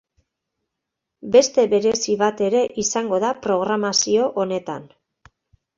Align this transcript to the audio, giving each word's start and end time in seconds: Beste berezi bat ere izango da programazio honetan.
Beste 1.35 1.65
berezi 1.75 2.15
bat 2.23 2.41
ere 2.49 2.65
izango 2.85 3.21
da 3.27 3.33
programazio 3.47 4.31
honetan. 4.45 4.91